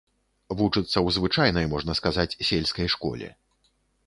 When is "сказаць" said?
2.01-2.37